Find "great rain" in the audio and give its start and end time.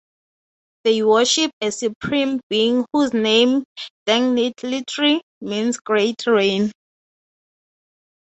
5.77-6.71